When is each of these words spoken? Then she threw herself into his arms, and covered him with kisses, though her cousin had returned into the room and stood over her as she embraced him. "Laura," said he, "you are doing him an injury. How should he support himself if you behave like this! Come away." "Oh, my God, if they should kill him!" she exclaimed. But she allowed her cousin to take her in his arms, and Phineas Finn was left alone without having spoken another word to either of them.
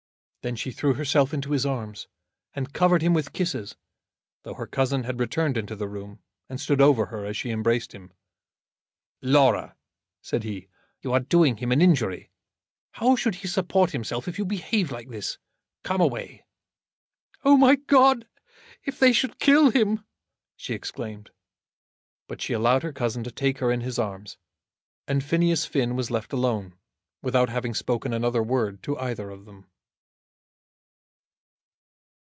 Then 0.43 0.55
she 0.55 0.71
threw 0.71 0.95
herself 0.95 1.35
into 1.35 1.51
his 1.51 1.67
arms, 1.67 2.07
and 2.55 2.73
covered 2.73 3.03
him 3.03 3.13
with 3.13 3.31
kisses, 3.31 3.75
though 4.41 4.55
her 4.55 4.65
cousin 4.65 5.03
had 5.03 5.19
returned 5.19 5.55
into 5.55 5.75
the 5.75 5.87
room 5.87 6.17
and 6.49 6.59
stood 6.59 6.81
over 6.81 7.05
her 7.05 7.23
as 7.27 7.37
she 7.37 7.51
embraced 7.51 7.93
him. 7.93 8.11
"Laura," 9.21 9.77
said 10.23 10.41
he, 10.43 10.67
"you 11.03 11.13
are 11.13 11.19
doing 11.19 11.57
him 11.57 11.71
an 11.71 11.79
injury. 11.79 12.31
How 12.93 13.15
should 13.15 13.35
he 13.35 13.47
support 13.47 13.91
himself 13.91 14.27
if 14.27 14.39
you 14.39 14.45
behave 14.45 14.89
like 14.91 15.09
this! 15.09 15.37
Come 15.83 16.01
away." 16.01 16.47
"Oh, 17.43 17.55
my 17.55 17.75
God, 17.75 18.27
if 18.83 18.97
they 18.99 19.13
should 19.13 19.37
kill 19.37 19.69
him!" 19.69 20.03
she 20.55 20.73
exclaimed. 20.73 21.29
But 22.27 22.41
she 22.41 22.53
allowed 22.53 22.81
her 22.81 22.91
cousin 22.93 23.23
to 23.25 23.31
take 23.31 23.59
her 23.59 23.71
in 23.71 23.81
his 23.81 23.99
arms, 23.99 24.39
and 25.07 25.23
Phineas 25.23 25.67
Finn 25.67 25.95
was 25.95 26.09
left 26.09 26.33
alone 26.33 26.73
without 27.21 27.49
having 27.49 27.75
spoken 27.75 28.11
another 28.11 28.41
word 28.41 28.81
to 28.81 28.97
either 28.97 29.29
of 29.29 29.45
them. 29.45 29.67